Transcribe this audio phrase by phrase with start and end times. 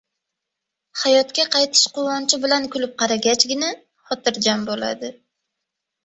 [0.99, 3.69] hayotga qaytish quvonchi bilan kulib qaragachgina,
[4.07, 5.11] xotirjam boʻladi.